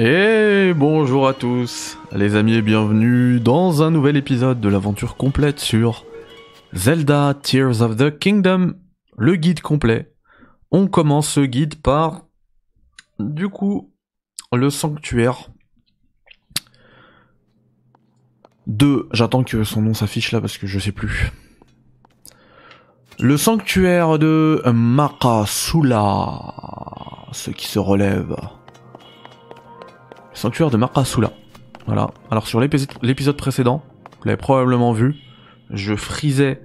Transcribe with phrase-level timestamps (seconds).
[0.00, 5.58] Et bonjour à tous, les amis et bienvenue dans un nouvel épisode de l'aventure complète
[5.58, 6.04] sur
[6.72, 8.74] Zelda Tears of the Kingdom,
[9.16, 10.14] le guide complet.
[10.70, 12.26] On commence ce guide par,
[13.18, 13.92] du coup,
[14.52, 15.50] le sanctuaire
[18.68, 19.08] de...
[19.10, 21.32] J'attends que son nom s'affiche là parce que je sais plus.
[23.18, 26.40] Le sanctuaire de Makasula,
[27.32, 28.36] ce qui se relève.
[30.38, 31.32] Sanctuaire de Makasula.
[31.86, 32.10] Voilà.
[32.30, 33.82] Alors sur l'épisode précédent,
[34.20, 35.16] vous l'avez probablement vu,
[35.70, 36.62] je frisais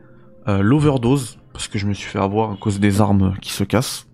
[0.47, 3.63] euh, l'overdose parce que je me suis fait avoir à cause des armes qui se
[3.63, 4.07] cassent.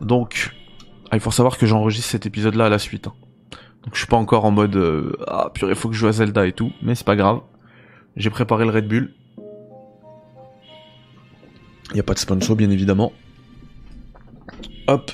[0.00, 0.56] Donc,
[1.10, 3.08] ah, il faut savoir que j'enregistre cet épisode-là à la suite.
[3.08, 3.12] hein.
[3.84, 6.12] Donc je suis pas encore en mode euh, ah purée faut que je joue à
[6.12, 7.40] Zelda et tout, mais c'est pas grave.
[8.16, 9.12] J'ai préparé le Red Bull.
[11.90, 13.12] Il y a pas de sponsor bien évidemment.
[14.86, 15.10] Hop.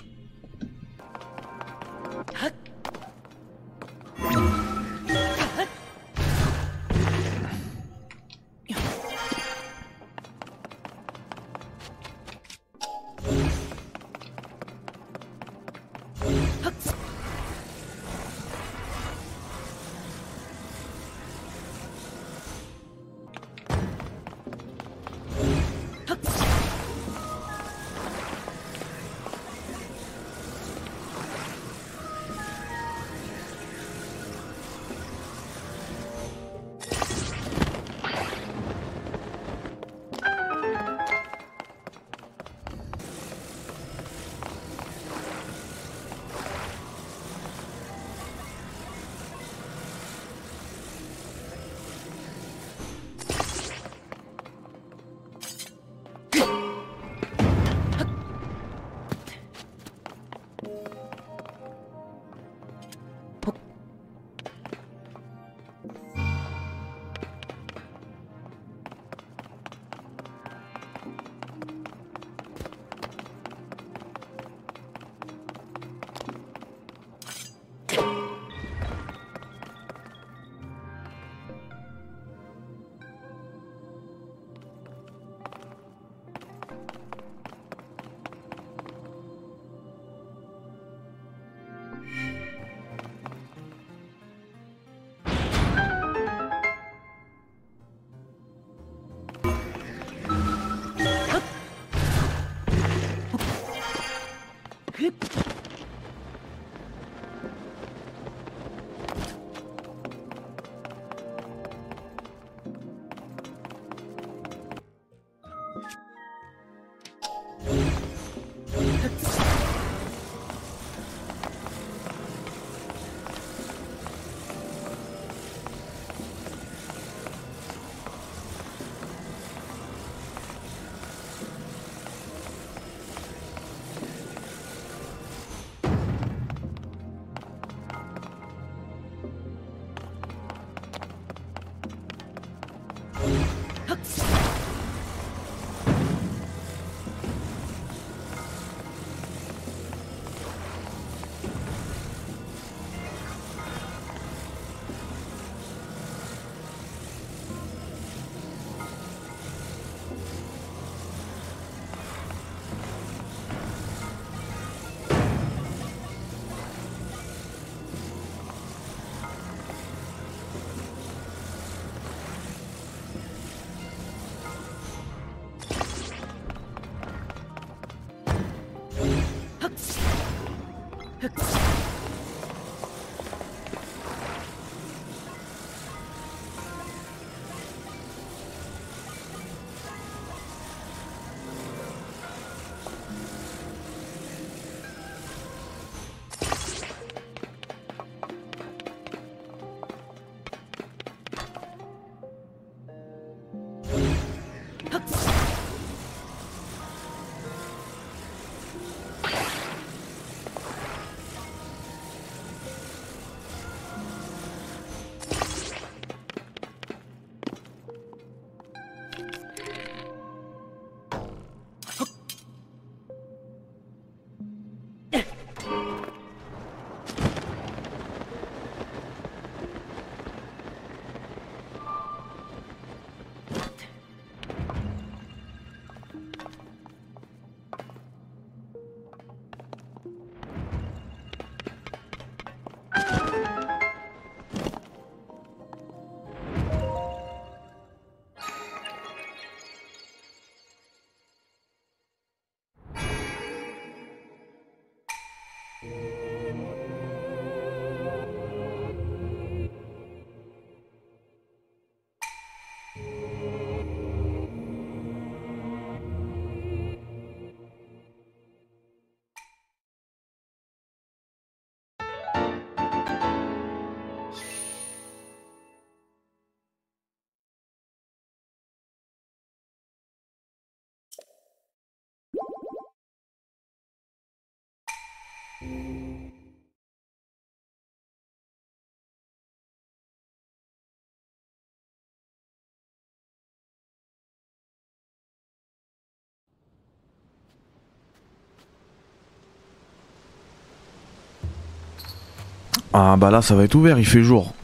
[302.99, 304.55] Ah bah là ça va être ouvert, il fait jour.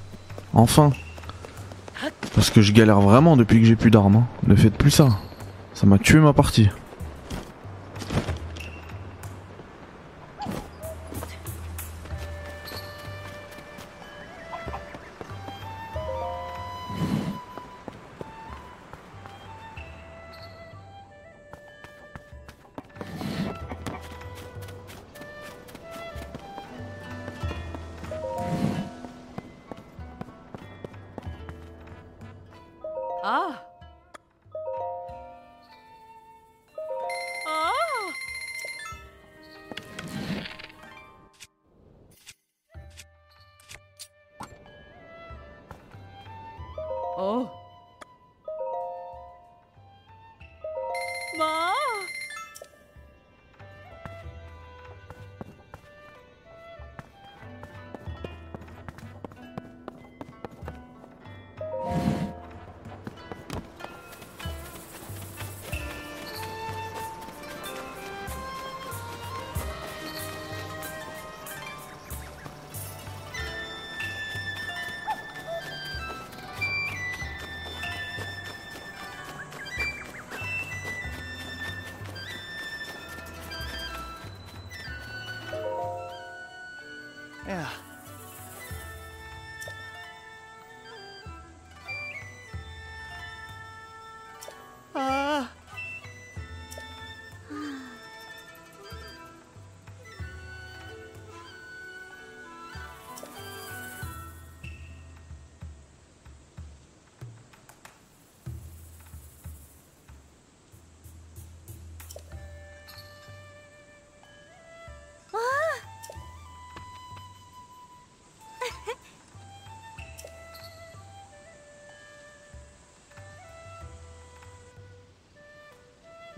[0.54, 0.90] Enfin.
[2.34, 4.16] Parce que je galère vraiment depuis que j'ai plus d'armes.
[4.16, 4.26] Hein.
[4.46, 5.18] Ne faites plus ça.
[5.74, 6.70] Ça m'a tué ma partie.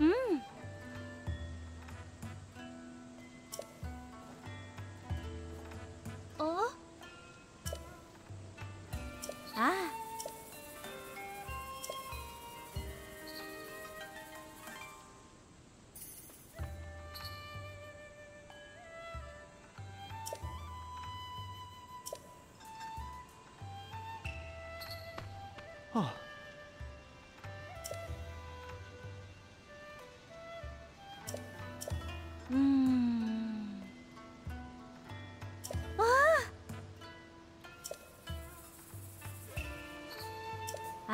[0.05, 0.39] Oh.
[9.57, 9.89] Ah.
[9.89, 9.94] Oh.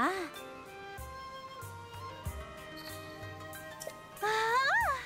[0.03, 0.09] Ah.
[4.23, 4.97] Ah.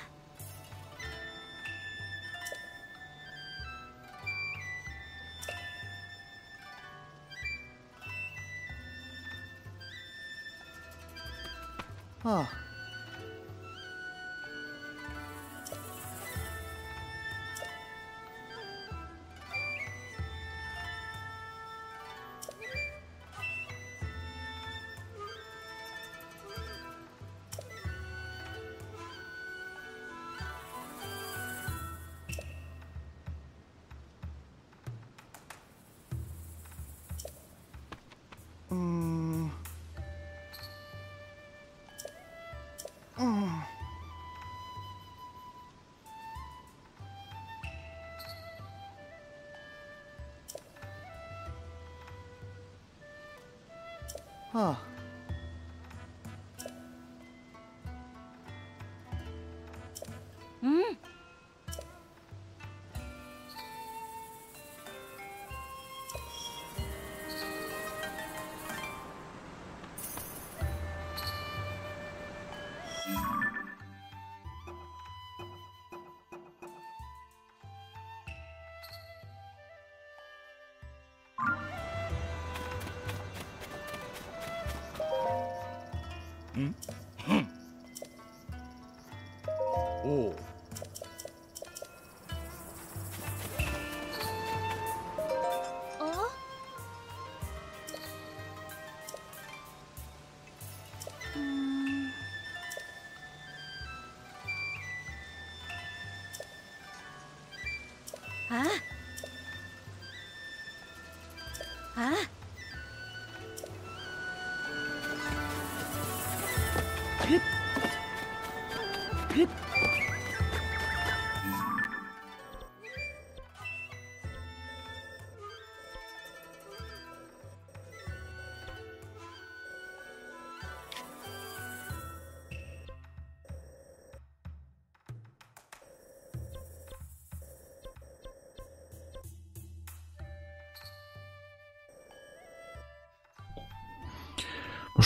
[12.24, 12.28] Oh.
[12.28, 12.65] Mm.
[54.58, 54.85] Oh.
[86.56, 86.62] Oh.
[90.04, 90.34] Oh.
[101.34, 102.08] Hmm.
[108.50, 108.80] Ah.
[111.96, 112.12] Ah.
[112.12, 112.35] Hüp.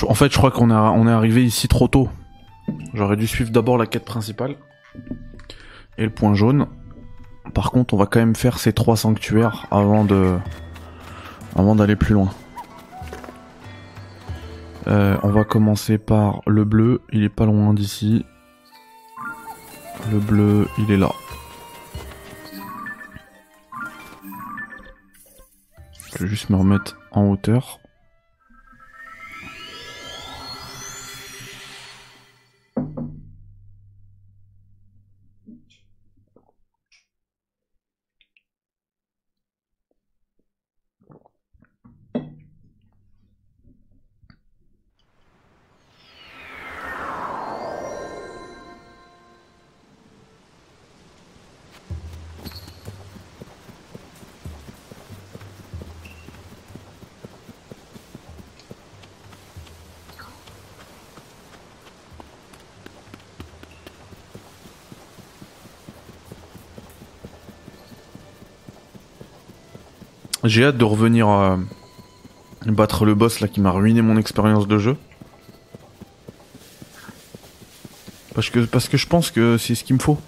[0.09, 2.09] En fait, je crois qu'on est, arrivé ici trop tôt.
[2.95, 4.57] J'aurais dû suivre d'abord la quête principale.
[5.99, 6.67] Et le point jaune.
[7.55, 9.67] Par contre, on va quand même faire ces trois sanctuaires.
[9.71, 10.05] Avant
[11.75, 12.31] d'aller plus loin.
[14.87, 17.03] Euh, on va commencer par le bleu.
[17.13, 18.25] Il est pas loin d'ici.
[20.11, 21.11] Le bleu, il est là.
[26.13, 27.81] Je vais juste me remettre en hauteur.
[70.45, 71.57] J'ai hâte de revenir euh,
[72.67, 74.97] battre le boss là qui m'a ruiné mon expérience de jeu.
[78.35, 80.19] Parce que, parce que je pense que c'est ce qu'il me faut.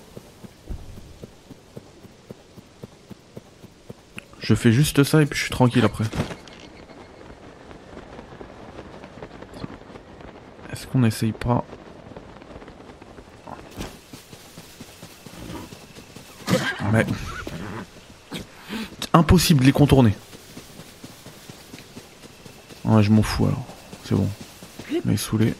[4.40, 6.04] Je fais juste ça et puis je suis tranquille après.
[10.72, 11.64] Est-ce qu'on essaye pas?
[16.92, 17.06] Ouais.
[19.32, 20.12] Impossible de les contourner.
[22.84, 23.64] Ouais, je m'en fous alors.
[24.04, 24.28] C'est bon.
[25.06, 25.54] Mais saoulé.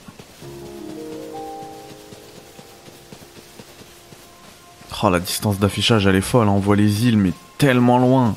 [5.02, 6.49] Oh, la distance d'affichage, elle est folle.
[6.49, 6.52] hein.
[6.55, 8.37] On voit les îles, mais tellement loin.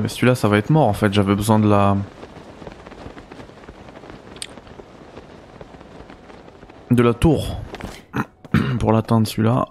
[0.00, 1.12] Mais celui-là, ça va être mort en fait.
[1.12, 1.96] J'avais besoin de la.
[6.90, 7.60] De la tour.
[8.78, 9.66] Pour l'atteindre celui-là.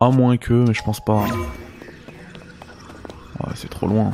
[0.00, 1.24] À moins que, mais je pense pas.
[3.40, 4.10] Ouais, c'est trop loin.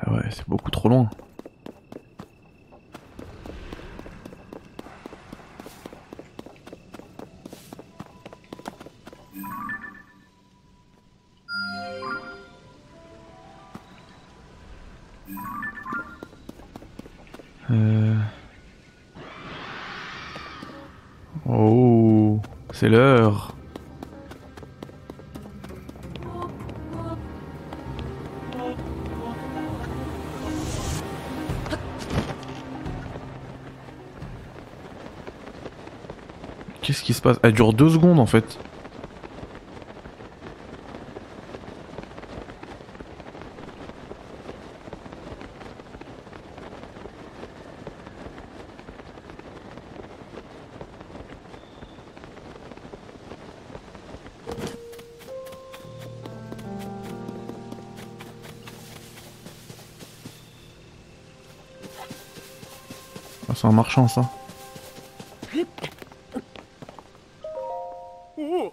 [0.00, 1.08] Ah ouais, c'est beaucoup trop loin.
[22.78, 23.54] C'est l'heure.
[36.82, 37.38] Qu'est-ce qui se passe?
[37.42, 38.58] Elle dure deux secondes en fait.
[63.98, 64.30] Ah, c'est un marchand ça.
[68.38, 68.72] Oh.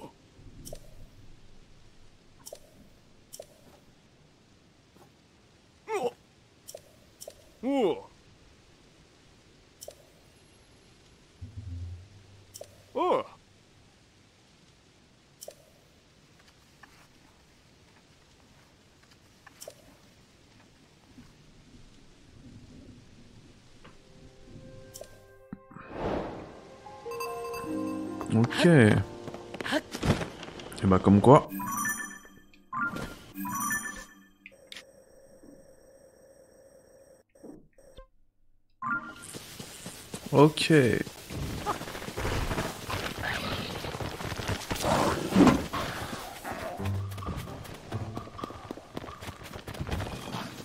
[5.89, 6.12] Oh.
[7.63, 7.98] Oh.
[12.96, 13.24] Oh.
[28.36, 28.66] Ok.
[28.66, 28.94] Et
[30.86, 31.50] bah comme quoi.
[40.32, 40.74] Ok.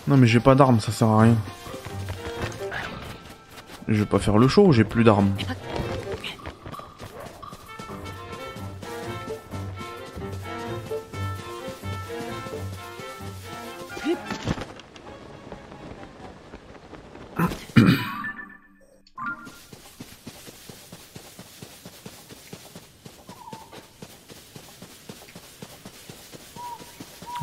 [0.06, 1.36] Non mais j'ai pas d'armes, ça sert à rien.
[3.88, 5.34] Je vais pas faire le show, j'ai plus d'armes.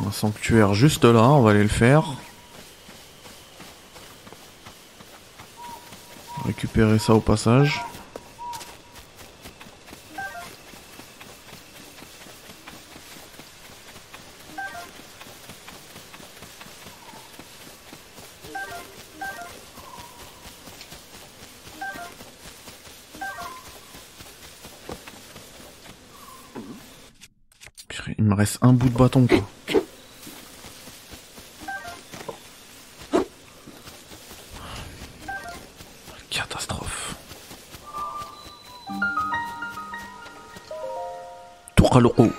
[0.06, 2.04] Un sanctuaire juste là, on va aller le faire.
[6.46, 7.82] Récupérer ça au passage.
[28.18, 29.40] Il me reste un bout de bâton quoi.
[41.96, 42.30] يخلق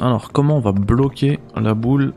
[0.00, 2.14] Alors, comment on va bloquer la boule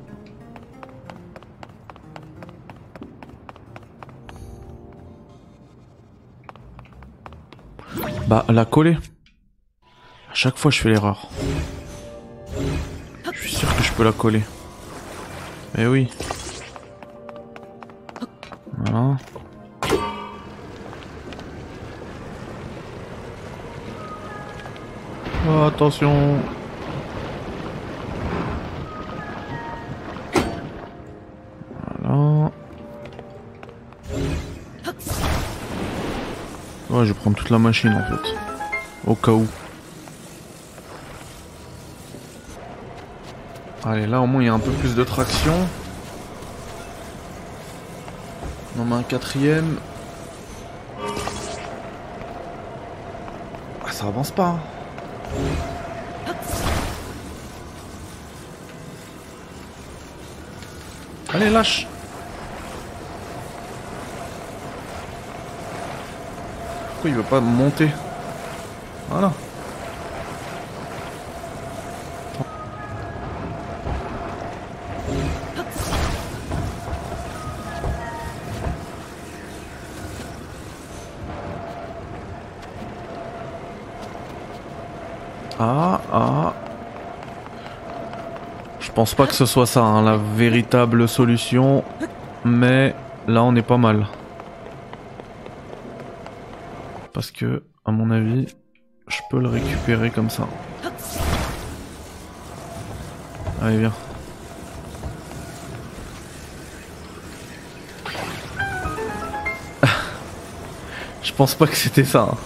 [8.28, 8.97] Bah, la coller.
[10.30, 11.28] À chaque fois, je fais l'erreur.
[13.34, 14.43] Je suis sûr que je peux la coller.
[15.78, 16.10] Eh oui.
[18.78, 19.17] Voilà.
[25.50, 26.39] Oh, attention.
[37.03, 38.29] Je vais prendre toute la machine en fait.
[39.05, 39.47] Au cas où.
[43.83, 45.53] Allez, là au moins il y a un peu plus de traction.
[48.77, 49.77] On en un quatrième.
[53.85, 54.47] Ah, ça avance pas.
[54.47, 54.59] hein.
[61.33, 61.87] Allez, lâche.
[67.01, 67.89] Pourquoi il veut pas monter
[69.09, 69.31] Voilà.
[85.59, 86.53] Ah, ah.
[88.79, 91.83] Je pense pas que ce soit ça, hein, la véritable solution.
[92.45, 92.93] Mais
[93.27, 94.05] là, on est pas mal.
[97.13, 98.47] Parce que, à mon avis,
[99.08, 100.47] je peux le récupérer comme ça.
[103.62, 103.93] Allez, viens.
[111.21, 112.30] je pense pas que c'était ça.
[112.32, 112.38] hein.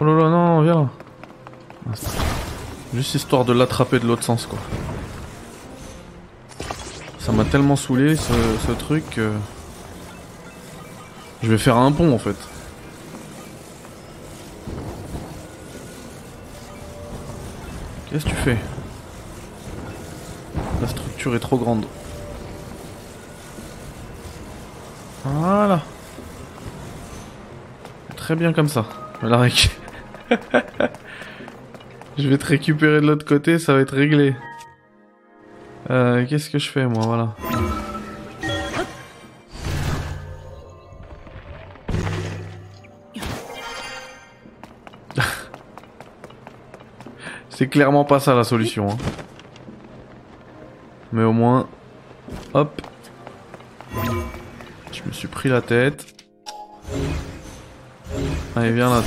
[0.00, 0.90] Oh là là, non, viens
[2.92, 4.58] Juste histoire de l'attraper de l'autre sens quoi.
[7.50, 9.30] Tellement saoulé ce, truc que...
[11.42, 12.36] Je vais faire un pont en fait.
[18.08, 18.56] Qu'est-ce que tu fais?
[20.80, 21.84] La structure est trop grande.
[25.24, 25.82] Voilà.
[28.16, 28.86] Très bien comme ça.
[32.18, 34.34] Je vais te récupérer de l'autre côté, ça va être réglé.
[35.92, 37.34] Euh, qu'est-ce que je fais moi, voilà.
[47.50, 48.90] C'est clairement pas ça la solution.
[48.90, 48.96] hein.
[51.12, 51.68] Mais au moins,
[52.54, 52.80] hop.
[54.92, 56.06] Je me suis pris la tête.
[58.56, 59.02] Allez, viens là.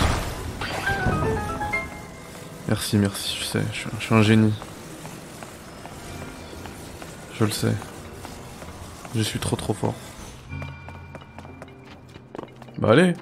[2.67, 4.53] Merci, merci, je sais, je suis un génie.
[7.37, 7.73] Je le sais.
[9.13, 9.93] Je suis trop trop fort.
[12.77, 13.13] Bah allez.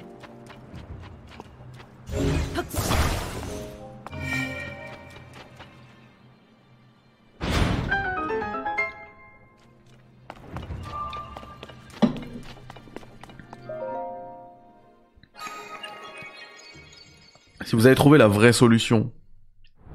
[17.66, 19.12] Si vous avez trouvé la vraie solution,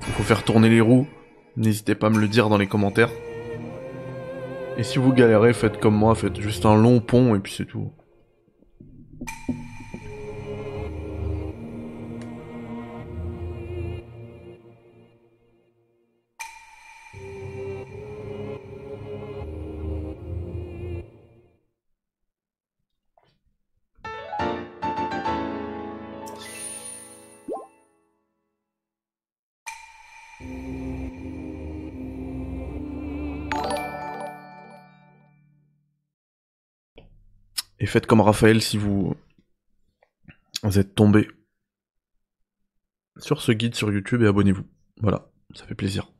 [0.00, 1.06] il faut faire tourner les roues,
[1.56, 3.10] n'hésitez pas à me le dire dans les commentaires.
[4.78, 7.64] Et si vous galérez, faites comme moi, faites juste un long pont et puis c'est
[7.64, 7.90] tout.
[37.88, 39.14] Faites comme Raphaël si vous,
[40.62, 41.28] vous êtes tombé
[43.18, 44.64] sur ce guide sur YouTube et abonnez-vous.
[45.00, 46.10] Voilà, ça fait plaisir.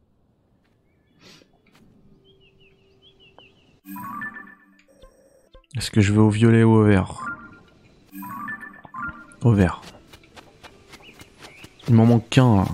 [5.77, 7.25] Est-ce que je vais au violet ou au vert?
[9.43, 9.83] Au vert.
[11.89, 12.65] Il m'en manque qu'un.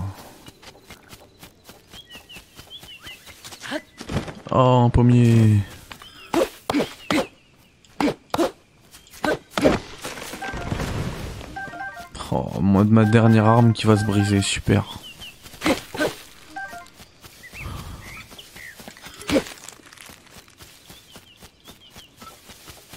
[4.51, 5.59] Oh, un pommier.
[12.83, 14.99] De ma dernière arme qui va se briser, super.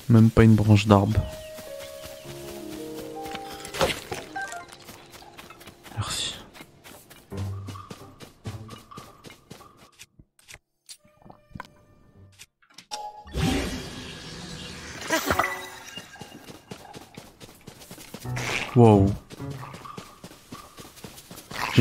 [0.09, 1.21] Même pas une branche d'arbre.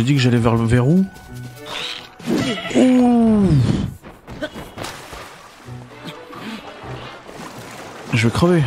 [0.08, 1.06] Dit que j'allais vers le verrou.
[2.76, 3.50] Ouh.
[8.13, 8.63] Je vais crever.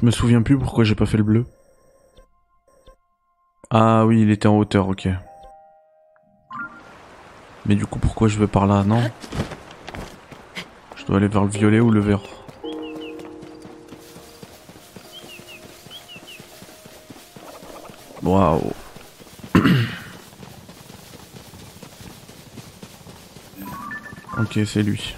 [0.00, 1.44] Je me souviens plus pourquoi j'ai pas fait le bleu.
[3.68, 5.08] Ah oui, il était en hauteur, ok.
[7.66, 9.02] Mais du coup, pourquoi je vais par là Non?
[10.94, 12.22] Je dois aller vers le violet ou le vert.
[18.22, 18.72] Waouh.
[24.38, 25.16] ok, c'est lui.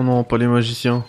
[0.00, 1.04] Oh non, pas les magiciens.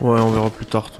[0.00, 0.92] On verra plus tard.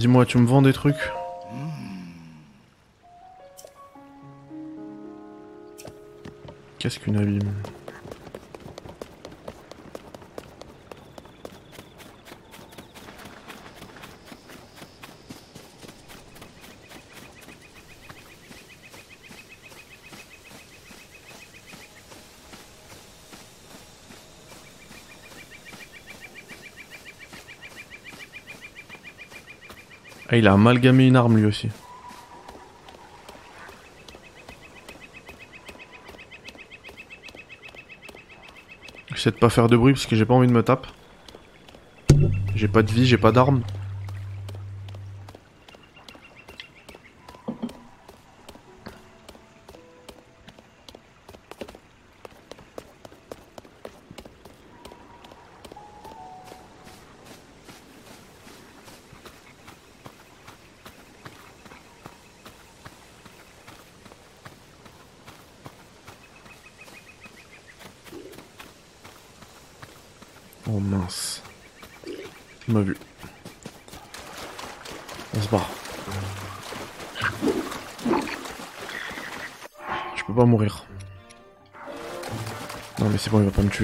[0.00, 1.12] Dis-moi, tu me vends des trucs
[6.78, 7.52] Qu'est-ce qu'une abîme?
[30.40, 31.68] Il a amalgamé une arme lui aussi.
[39.14, 40.88] J'essaie de pas faire de bruit parce que j'ai pas envie de me taper.
[42.54, 43.60] J'ai pas de vie, j'ai pas d'arme.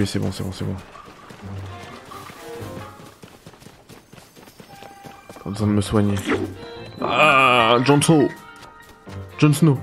[0.05, 0.75] C'est bon, c'est bon, c'est bon.
[5.45, 6.17] Pas besoin de me soigner.
[7.01, 8.29] Ah, Jon Snow
[9.39, 9.79] Jon Snow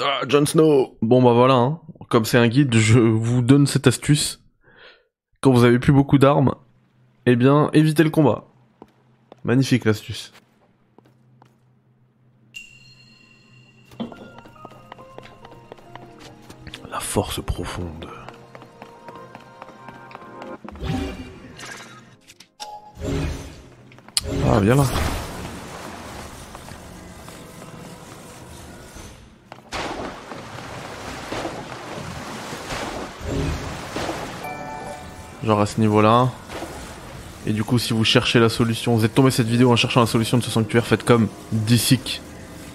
[0.00, 1.80] Ah, Jon Snow Bon bah voilà, hein.
[2.08, 4.42] comme c'est un guide, je vous donne cette astuce.
[5.40, 6.54] Quand vous avez plus beaucoup d'armes,
[7.24, 8.44] eh bien, évitez le combat.
[9.44, 10.32] Magnifique l'astuce.
[17.16, 18.08] Force profonde.
[24.44, 24.84] Ah, viens là.
[35.42, 36.28] Genre à ce niveau-là.
[37.46, 40.00] Et du coup, si vous cherchez la solution, vous êtes tombé cette vidéo en cherchant
[40.00, 42.20] la solution de ce sanctuaire, faites comme Disic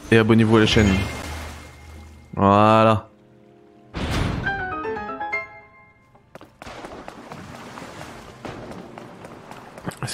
[0.09, 0.89] et abonnez-vous à la chaîne.
[2.35, 3.10] Voilà.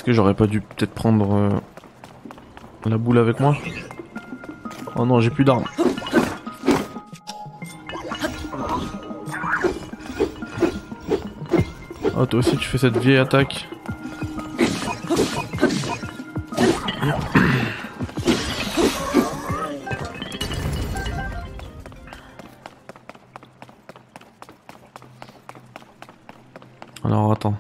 [0.08, 1.50] Que j'aurais pas dû peut-être prendre euh,
[2.86, 3.58] la boule avec moi
[4.96, 5.65] Oh non, j'ai plus d'armes.
[12.17, 13.67] Oh, toi aussi tu fais cette vieille attaque.
[27.04, 27.56] Alors attends.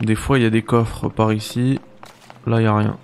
[0.00, 1.80] Des fois il y a des coffres par ici.
[2.46, 2.96] Là il y a rien.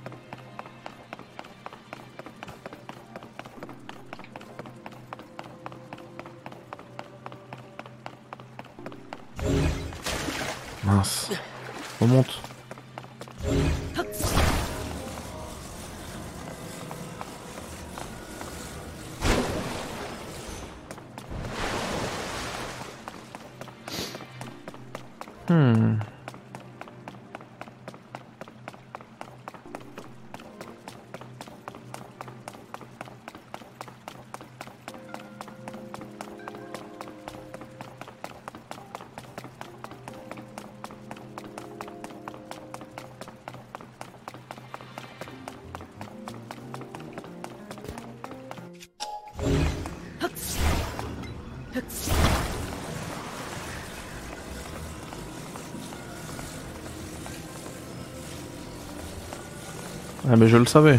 [60.75, 60.99] Savais.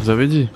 [0.00, 0.48] Vous avez dit.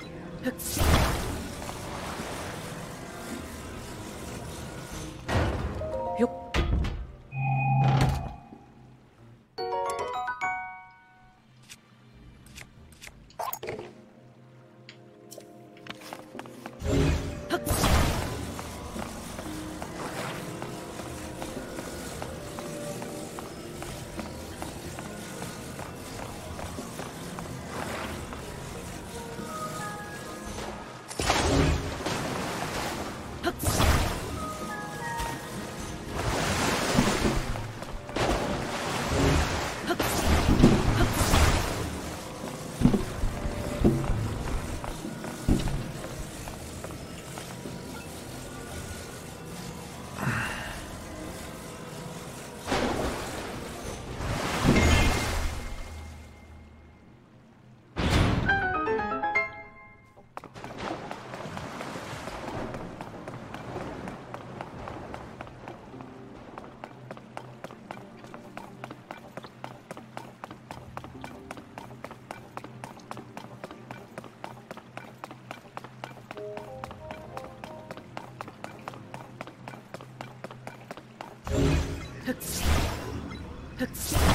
[83.79, 84.17] Ah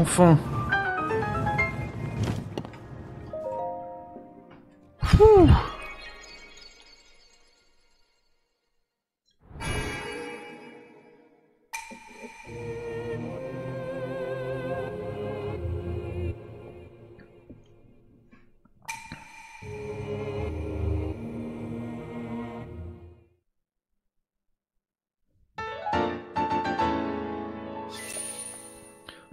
[0.00, 0.38] Enfin.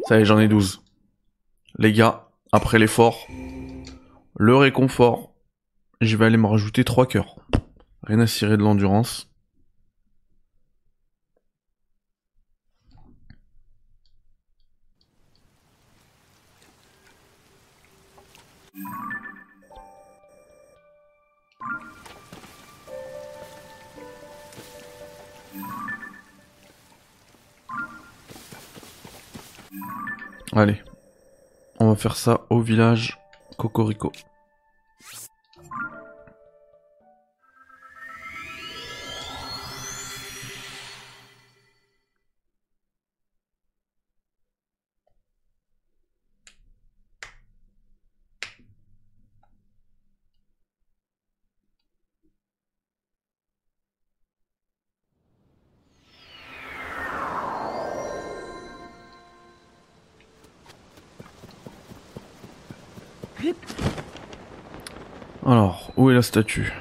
[0.07, 0.81] Ça y est, j'en ai 12.
[1.79, 3.27] Les gars, après l'effort,
[4.37, 5.33] le réconfort,
[5.99, 7.35] je vais aller me rajouter 3 cœurs.
[8.03, 9.29] Rien à cirer de l'endurance.
[30.59, 30.81] Allez,
[31.79, 33.19] on va faire ça au village
[33.59, 34.11] Cocorico.
[65.45, 66.73] Alors, où est la statue?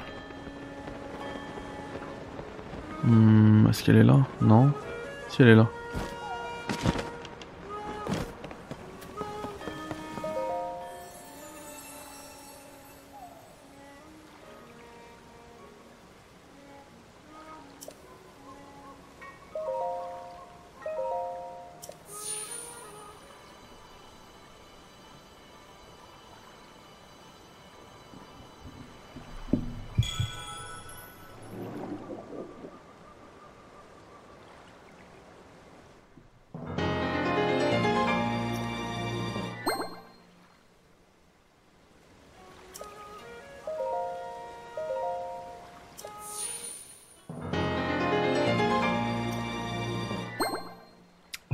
[3.04, 4.18] Hmm, Est-ce qu'elle est là?
[4.40, 4.72] Non?
[5.28, 5.68] Si elle est là.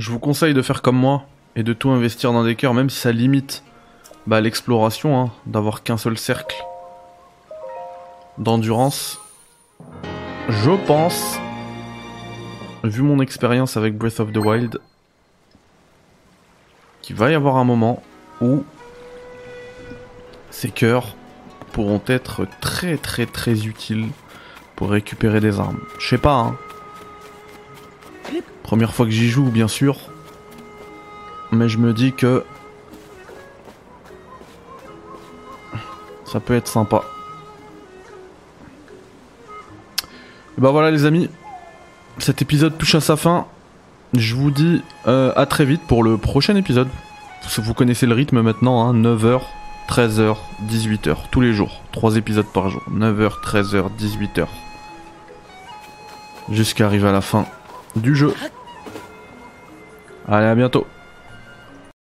[0.03, 1.23] Je vous conseille de faire comme moi.
[1.55, 3.63] et de tout investir dans des cœurs, même si ça limite
[4.27, 6.61] bah, l'exploration, hein, d'avoir qu'un seul cercle
[8.37, 9.17] d'endurance.
[10.49, 11.39] Je pense,
[12.83, 14.81] vu mon expérience avec Breath of the Wild,
[17.01, 18.03] qu'il va y avoir un moment
[18.41, 18.65] où
[20.51, 21.15] ces cœurs
[21.71, 24.09] pourront être très très très utiles
[24.75, 25.79] pour récupérer des armes.
[25.97, 26.57] Je sais pas, hein.
[28.73, 29.97] Première fois que j'y joue, bien sûr.
[31.51, 32.43] Mais je me dis que
[36.25, 37.03] ça peut être sympa.
[40.57, 41.29] Et bah voilà les amis,
[42.17, 43.45] cet épisode touche à sa fin.
[44.15, 46.89] Je vous dis euh, à très vite pour le prochain épisode.
[47.59, 49.41] Vous connaissez le rythme maintenant, hein, 9h,
[49.87, 50.35] 13h,
[50.67, 51.83] 18h, tous les jours.
[51.91, 52.81] 3 épisodes par jour.
[52.91, 54.47] 9h, 13h, 18h.
[56.49, 57.45] Jusqu'à arriver à la fin
[57.95, 58.33] du jeu.
[60.27, 60.87] Allez, à bientôt.